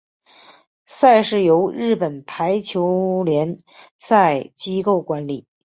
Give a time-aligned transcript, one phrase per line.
[0.87, 3.59] 赛事由日本排球联
[3.99, 5.45] 赛机构管理。